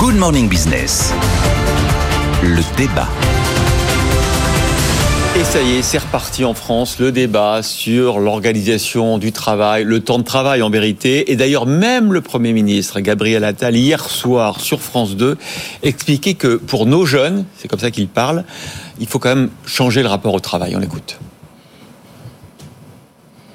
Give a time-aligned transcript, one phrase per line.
[0.00, 1.12] Good Morning Business.
[2.42, 3.06] Le débat.
[5.38, 10.00] Et ça y est, c'est reparti en France, le débat sur l'organisation du travail, le
[10.00, 11.30] temps de travail en vérité.
[11.30, 15.36] Et d'ailleurs, même le Premier ministre, Gabriel Attal, hier soir sur France 2,
[15.82, 18.44] expliquait que pour nos jeunes, c'est comme ça qu'il parle,
[19.00, 20.74] il faut quand même changer le rapport au travail.
[20.74, 21.18] On l'écoute.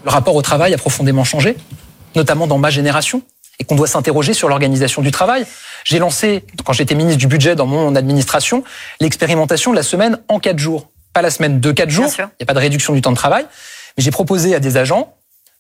[0.04, 1.58] Le rapport au travail a profondément changé,
[2.16, 3.24] notamment dans ma génération
[3.60, 5.46] et qu'on doit s'interroger sur l'organisation du travail.
[5.84, 8.64] J'ai lancé, quand j'étais ministre du budget dans mon administration,
[9.00, 10.90] l'expérimentation de la semaine en quatre jours.
[11.14, 13.16] Pas la semaine de quatre jours, il n'y a pas de réduction du temps de
[13.16, 13.46] travail,
[13.98, 15.16] mais j'ai proposé à des agents,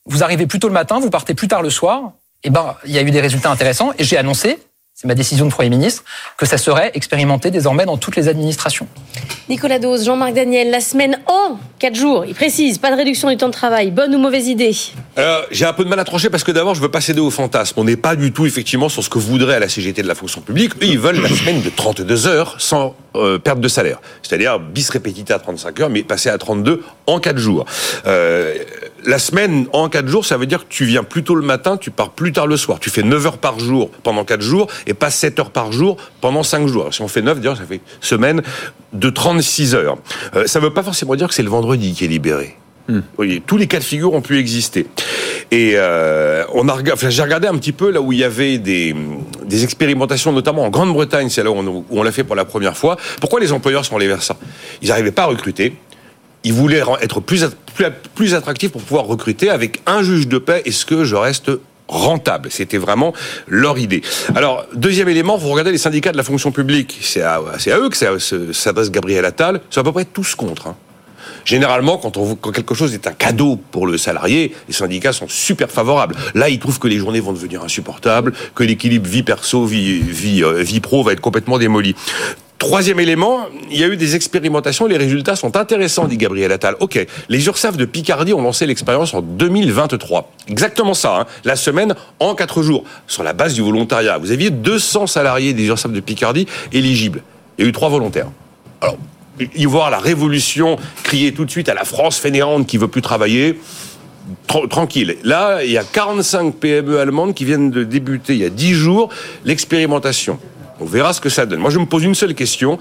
[0.06, 2.12] vous arrivez plus tôt le matin, vous partez plus tard le soir,
[2.44, 4.60] et ben, il y a eu des résultats intéressants, et j'ai annoncé,
[4.98, 6.06] c'est ma décision de Premier ministre,
[6.38, 8.88] que ça serait expérimenté désormais dans toutes les administrations.
[9.50, 13.36] Nicolas Dose, Jean-Marc Daniel, la semaine en 4 jours, il précise, pas de réduction du
[13.36, 14.74] temps de travail, bonne ou mauvaise idée
[15.18, 17.20] Alors, j'ai un peu de mal à trancher parce que d'abord, je veux pas céder
[17.20, 17.74] au fantasme.
[17.78, 20.40] On n'est pas du tout, effectivement, sur ce que voudrait la CGT de la fonction
[20.40, 20.76] publique.
[20.82, 24.00] Eux, ils veulent la semaine de 32 heures sans euh, perte de salaire.
[24.22, 27.66] C'est-à-dire bis répétita à 35 heures, mais passer à 32 en 4 jours.
[28.06, 28.54] Euh,
[29.06, 31.78] la semaine en 4 jours, ça veut dire que tu viens plus tôt le matin,
[31.78, 32.80] tu pars plus tard le soir.
[32.80, 35.98] Tu fais 9 heures par jour pendant 4 jours et pas 7 heures par jour
[36.22, 36.84] pendant 5 jours.
[36.84, 38.42] Alors, si on fait 9, d'ailleurs, ça fait semaine
[38.94, 39.98] de 36 heures.
[40.36, 42.58] Euh, ça ne veut pas forcément dire que c'est le vendredi qui est libéré.
[42.88, 43.02] Hmm.
[43.18, 44.86] Oui, tous les cas de figure ont pu exister.
[45.52, 46.78] Et euh, on a
[47.10, 48.96] j'ai regardé un petit peu là où il y avait des,
[49.64, 52.98] expérimentations, notamment en Grande-Bretagne, c'est là où on, l'a fait pour la première fois.
[53.20, 54.38] Pourquoi les employeurs sont allés vers ça?
[54.82, 55.76] Ils n'arrivaient pas à recruter.
[56.44, 57.46] Ils voulaient être plus,
[58.14, 60.62] plus, attractifs pour pouvoir recruter avec un juge de paix.
[60.66, 61.52] Est-ce que je reste
[61.88, 62.50] rentable?
[62.52, 63.14] C'était vraiment
[63.48, 64.02] leur idée.
[64.36, 67.00] Alors, deuxième élément, vous regardez les syndicats de la fonction publique.
[67.02, 67.42] C'est à,
[67.80, 69.62] eux que s'adresse Gabriel Attal.
[69.72, 70.68] C'est à peu près tous contre.
[70.68, 70.76] hein.
[71.46, 75.28] Généralement, quand, on, quand quelque chose est un cadeau pour le salarié, les syndicats sont
[75.30, 76.16] super favorables.
[76.34, 80.44] Là, ils trouvent que les journées vont devenir insupportables, que l'équilibre vie perso, vie, vie,
[80.44, 81.96] euh, vie pro va être complètement démoli.
[82.58, 86.76] Troisième élément, il y a eu des expérimentations, les résultats sont intéressants, dit Gabriel Attal.
[86.80, 90.32] Ok, les URSAF de Picardie ont lancé l'expérience en 2023.
[90.48, 91.26] Exactement ça, hein.
[91.44, 94.18] la semaine en quatre jours, sur la base du volontariat.
[94.18, 97.22] Vous aviez 200 salariés des URSAF de Picardie éligibles.
[97.58, 98.30] Il y a eu trois volontaires.
[98.82, 98.98] Alors,
[99.56, 103.02] y voir la révolution, crier tout de suite à la France fainéante qui veut plus
[103.02, 103.60] travailler,
[104.48, 105.18] tra- tranquille.
[105.24, 108.74] Là, il y a 45 PME allemandes qui viennent de débuter il y a 10
[108.74, 109.10] jours
[109.44, 110.40] l'expérimentation.
[110.82, 111.60] On verra ce que ça donne.
[111.62, 112.78] Moi, je me pose une seule question.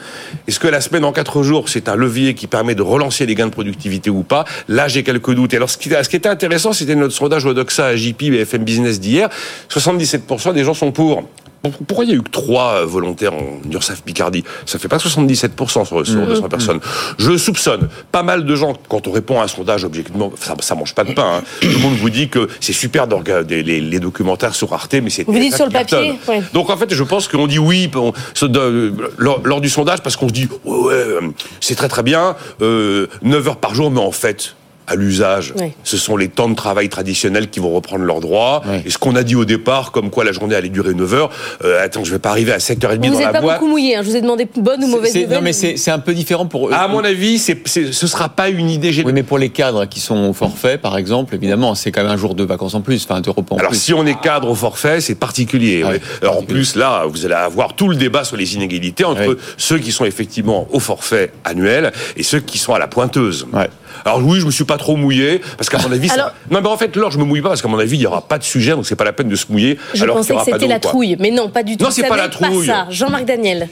[0.48, 3.36] Est-ce que la semaine en 4 jours, c'est un levier qui permet de relancer les
[3.36, 4.44] gains de productivité ou pas?
[4.66, 5.54] Là, j'ai quelques doutes.
[5.54, 8.40] Et alors, ce qui, ce qui était intéressant, c'était notre sondage Odoxa à JP et
[8.40, 9.28] FM Business d'hier.
[9.70, 11.22] 77% des gens sont pour.
[11.86, 14.44] Pourquoi il y a eu que trois volontaires en URSAF Picardie?
[14.66, 16.80] Ça fait pas 77% sur, sur 200 personnes.
[17.18, 20.74] Je soupçonne pas mal de gens, quand on répond à un sondage objectivement, ça, ça
[20.74, 21.38] mange pas de pain.
[21.38, 21.42] hein.
[21.60, 24.94] Tout le monde vous dit que c'est super de regarder les, les documentaires sur Arte,
[25.02, 26.42] mais c'est Vous dites sur le papier, ouais.
[26.52, 28.12] Donc en fait, je pense qu'on dit oui on-
[29.18, 31.20] lors, lors du sondage parce qu'on se dit ouais, ouais, euh,
[31.60, 34.54] c'est très très bien, euh, 9 heures par jour, mais en fait.
[34.86, 38.62] À l'usage, ce sont les temps de travail traditionnels qui vont reprendre leurs droits.
[38.84, 41.30] Et ce qu'on a dit au départ, comme quoi la journée allait durer 9 heures,
[41.64, 43.60] euh, attends, je vais pas arriver à 7h30 Vous dans n'êtes la pas boîte.
[43.60, 44.02] beaucoup mouillé, hein.
[44.02, 45.38] je vous ai demandé bonne ou mauvaise nouvelle.
[45.38, 46.72] Non, mais c'est un peu différent pour eux.
[46.74, 49.14] À mon avis, ce sera pas une idée Oui, générale.
[49.14, 52.16] mais pour les cadres qui sont au forfait, par exemple, évidemment, c'est quand même un
[52.18, 53.80] jour de vacances en plus, enfin de repos en Alors plus.
[53.80, 55.82] si on est cadre au forfait, c'est particulier.
[55.82, 56.00] Ouais.
[56.20, 59.14] c'est Alors en plus là, vous allez avoir tout le débat sur les inégalités entre
[59.28, 59.36] Ouais.
[59.56, 63.46] ceux qui sont effectivement au forfait annuel et ceux qui sont à la pointeuse.
[63.52, 63.68] Ouais.
[64.04, 66.68] Alors oui, je me suis pas trop mouillé parce qu'à mon avis, ça- non mais
[66.68, 68.38] en fait, là, je me mouille pas parce qu'à mon avis, il y aura pas
[68.38, 69.78] de sujet, donc c'est pas la peine de se mouiller.
[69.94, 70.90] Je alors pensais que c'était la quoi.
[70.90, 71.84] trouille, mais non, pas du tout.
[71.84, 72.66] Non, c'est pas la trouille.
[72.66, 72.86] ça.
[72.90, 73.68] Jean-Marc Daniel.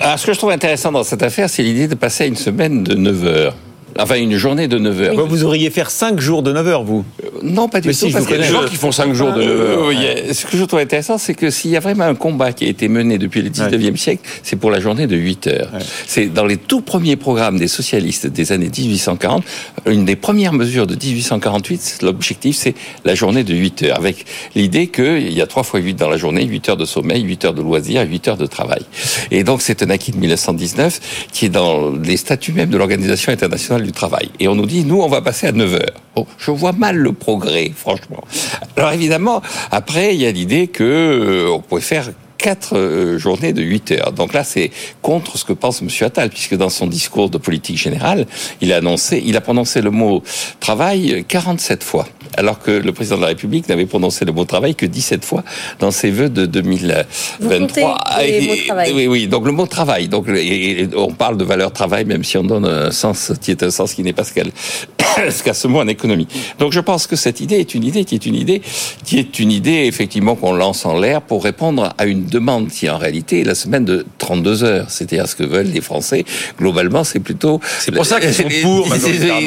[0.00, 2.36] Alors, ce que je trouve intéressant dans cette affaire, c'est l'idée de passer à une
[2.36, 3.54] semaine de 9 heures.
[3.98, 5.16] Enfin, une journée de 9 heures.
[5.16, 7.04] Bah, Vous auriez faire 5 jours de 9 heures, vous.
[7.42, 8.06] Non, pas du Mais tout.
[8.06, 9.88] si, parce vous que Il y a des gens qui font 5 jours de Euh,
[9.88, 12.52] oui, euh, ce que je trouve intéressant, c'est que s'il y a vraiment un combat
[12.52, 15.70] qui a été mené depuis le 19e siècle, c'est pour la journée de 8 heures.
[16.06, 19.44] C'est dans les tout premiers programmes des socialistes des années 1840,
[19.86, 24.88] une des premières mesures de 1848, l'objectif c'est la journée de 8 heures, avec l'idée
[24.88, 27.54] qu'il y a 3 fois 8 dans la journée, 8 heures de sommeil, 8 heures
[27.54, 28.82] de loisirs et 8 heures de travail.
[29.30, 33.32] Et donc c'est un acquis de 1919 qui est dans les statuts même de l'Organisation
[33.32, 34.30] internationale travail.
[34.40, 36.00] Et on nous dit, nous, on va passer à 9 heures.
[36.14, 38.22] Bon, je vois mal le progrès, franchement.
[38.76, 43.52] Alors évidemment, après, il y a l'idée que euh, on pouvait faire quatre euh, journées
[43.52, 44.12] de 8 heures.
[44.12, 44.70] Donc là, c'est
[45.02, 45.88] contre ce que pense M.
[46.02, 48.26] Attal, puisque dans son discours de politique générale,
[48.60, 50.22] il a annoncé, il a prononcé le mot
[50.60, 52.06] travail 47 fois,
[52.36, 55.42] alors que le président de la République n'avait prononcé le mot travail que 17 fois
[55.78, 57.98] dans ses vœux de 2023.
[58.40, 58.92] les mots travail.
[58.94, 59.26] Oui, oui.
[59.28, 60.08] Donc le mot travail.
[60.08, 63.50] Donc et- et on parle de valeur travail, même si on donne un sens qui
[63.50, 64.50] est un sens qui n'est pas ce qu'elle
[65.68, 66.28] mot en économie.
[66.58, 68.62] Donc je pense que cette idée est une idée qui est une idée
[69.04, 72.88] qui est une idée effectivement qu'on lance en l'air pour répondre à une demande qui
[72.90, 74.86] en réalité est la semaine de 32 heures.
[74.90, 76.24] C'est-à-dire ce que veulent les Français.
[76.58, 77.60] Globalement, c'est plutôt.
[77.80, 78.86] C'est pour ça qu'ils sont pour.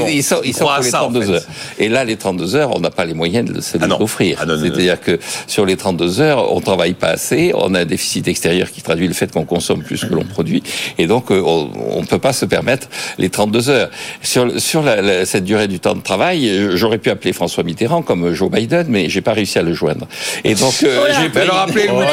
[0.09, 1.31] Ils sont, ils Ils sont croient pour à les ça, en 32 fait.
[1.33, 1.43] heures.
[1.79, 4.37] Et là, les 32 heures, on n'a pas les moyens de se Ah les offrir.
[4.41, 4.45] Ah.
[4.47, 8.71] C'est-à-dire que sur les 32 heures, on travaille pas assez, on a un déficit extérieur
[8.71, 10.63] qui traduit le fait qu'on consomme plus que l'on produit,
[10.97, 13.89] et donc euh, on ne peut pas se permettre les 32 heures.
[14.21, 17.63] Sur, sur la- la- cette durée du temps de travail, euh, j'aurais pu appeler François
[17.63, 20.07] Mitterrand comme Joe Biden, mais j'ai pas réussi à le joindre.
[20.43, 21.21] Et donc euh, Oh là.
[21.21, 21.39] j'ai pris...
[21.41, 22.11] alors appelez Oh, Voilà,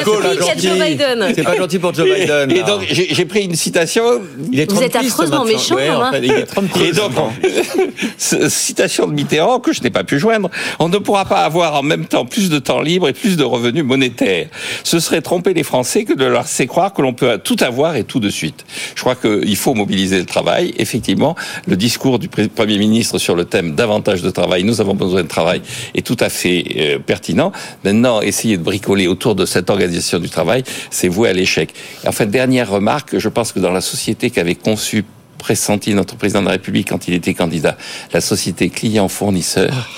[1.34, 2.50] c'est pas gentil pour Joe Biden.
[2.50, 4.02] Et donc j'ai pris une citation
[4.50, 6.12] il est Vous êtes affreusement méchant, Ouais, en hein.
[6.12, 7.32] fait, il est Trumpiste Et donc, maintenant.
[8.18, 11.74] ce- citation de Mitterrand que je n'ai pas pu joindre, on ne pourra pas avoir
[11.74, 14.46] en même temps plus de temps libre et plus de revenus monétaires.
[14.82, 17.96] Ce serait tromper les Français que de leur laisser croire que l'on peut tout avoir
[17.96, 18.64] et tout de suite.
[18.94, 20.72] Je crois qu'il faut mobiliser le travail.
[20.78, 21.34] Effectivement,
[21.66, 25.28] le discours du Premier ministre sur le thème davantage de travail, nous avons besoin de
[25.28, 25.60] travail,
[25.96, 27.50] est tout à fait euh, pertinent.
[27.82, 31.74] Maintenant, essayer de bricoler autour de cette organisation du travail, c'est voué à l'échec.
[32.06, 35.04] Enfin, dernière remarque, je pense que dans la société qu'avait conçue
[35.36, 37.76] pressenti notre président de la République quand il était candidat,
[38.12, 39.88] la société client-fournisseur,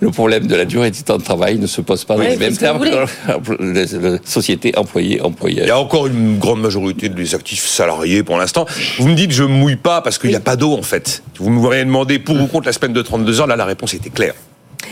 [0.00, 2.36] le problème de la durée du temps de travail ne se pose pas dans les
[2.36, 5.66] mêmes termes que la, société Il employé-employeur.
[5.66, 8.66] y a encore une grande majorité des actifs salariés pour l'instant.
[8.98, 11.22] Vous me dites je me mouille pas parce qu'il n'y a pas d'eau en fait.
[11.38, 14.10] Vous m'auriez demandé pour ou contre la semaine de 32 heures, là la réponse était
[14.10, 14.34] claire.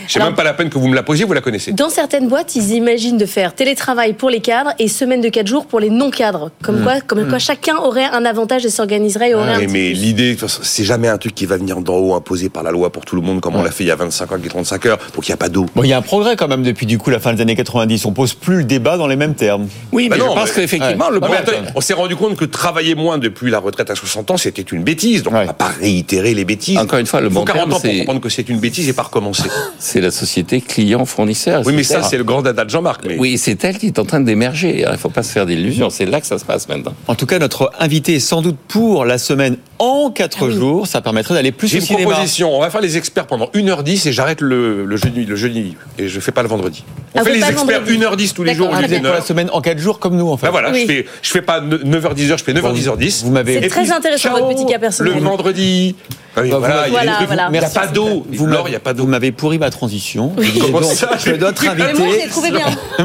[0.08, 1.72] C'est même pas la peine que vous me la posiez, vous la connaissez.
[1.72, 5.46] Dans certaines boîtes, ils imaginent de faire télétravail pour les cadres et semaine de 4
[5.46, 6.50] jours pour les non-cadres.
[6.62, 9.92] Comme, quoi, comme quoi chacun aurait un avantage et s'organiserait et aurait un Mais, mais
[9.92, 13.04] l'idée, c'est jamais un truc qui va venir d'en haut, imposé par la loi pour
[13.04, 14.86] tout le monde, comme on l'a fait il y a 25 ans avec les 35
[14.86, 15.66] heures, donc il n'y a pas d'eau.
[15.74, 17.56] Bon, il y a un progrès quand même depuis du coup la fin des années
[17.56, 18.04] 90.
[18.06, 19.66] On pose plus le débat dans les mêmes termes.
[19.92, 22.16] Oui, mais Bah non, je pense mais- qu'effectivement, le Non, problème- attendez, on s'est rendu
[22.16, 25.22] compte que travailler moins depuis la retraite à 60 ans, c'était une bêtise.
[25.22, 25.40] Donc Ouais.
[25.42, 26.78] on va pas réitérer les bêtises.
[26.78, 28.58] Encore une fois, le Il faut bon 40 terme, ans pour comprendre que c'est une
[28.60, 29.44] bêtise et pas recommencer.
[29.78, 31.62] c'est la société client-fournisseur.
[31.66, 33.02] oui, mais ça, c'est le grand dada de Jean-Marc.
[33.06, 33.16] Mais...
[33.18, 34.80] Oui, c'est elle qui est en train d'émerger.
[34.86, 35.90] Il ne faut pas se faire d'illusions.
[35.90, 36.94] C'est là que ça se passe maintenant.
[37.08, 40.86] En tout cas, notre invité est sans doute pour la semaine en 4 jours.
[40.86, 42.10] Ça permettrait d'aller plus J'ai au une cinéma.
[42.12, 42.56] proposition.
[42.56, 46.08] On va faire les experts pendant 1h10 et j'arrête le, le jeudi, le jeudi et
[46.08, 46.84] je fais pas le vendredi.
[47.14, 47.98] On Ah, fait vous les experts vendredi.
[47.98, 48.88] 1h10 tous les jours lieu bien.
[48.88, 50.46] d'une Pour la semaine en 4 jours comme nous en fait.
[50.46, 50.82] Ben voilà, Oui.
[50.82, 53.24] je fais, je fais pas 9h10, je fais 9h10h10.
[53.24, 55.12] Vous m'avez C'est très puis, intéressant, ciao, votre petit cas personnel.
[55.14, 55.94] Le vendredi.
[56.38, 58.26] Ah oui, Bah, voilà, il a- Voilà, n'y a pas d'eau.
[58.30, 60.32] Vous m'avez- Vous pourri ma transition.
[60.36, 62.28] Donc, ça que notre moi, je invité,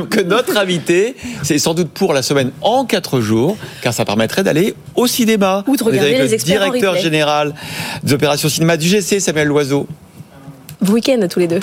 [0.10, 4.44] que notre invité, c'est sans doute pour la semaine en 4 jours, car ça permettrait
[4.44, 5.64] d'aller au cinéma.
[5.68, 7.54] Ou de regarder avec les le directeur général
[8.04, 9.88] des opérations cinéma du GC, Samuel Loiseau.
[10.90, 11.60] Week-end tous les deux.